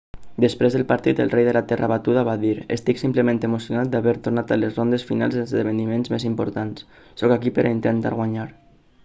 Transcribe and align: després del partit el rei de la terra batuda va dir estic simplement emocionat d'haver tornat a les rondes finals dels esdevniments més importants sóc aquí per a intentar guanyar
després 0.43 0.75
del 0.75 0.83
partit 0.91 1.19
el 1.25 1.33
rei 1.33 1.43
de 1.47 1.51
la 1.57 1.61
terra 1.71 1.89
batuda 1.91 2.23
va 2.29 2.33
dir 2.43 2.53
estic 2.77 3.01
simplement 3.01 3.43
emocionat 3.49 3.91
d'haver 3.93 4.15
tornat 4.29 4.55
a 4.55 4.59
les 4.63 4.81
rondes 4.81 5.07
finals 5.11 5.39
dels 5.41 5.55
esdevniments 5.59 6.15
més 6.17 6.27
importants 6.33 6.89
sóc 7.23 7.37
aquí 7.39 7.55
per 7.61 7.69
a 7.69 7.77
intentar 7.79 8.17
guanyar 8.23 8.49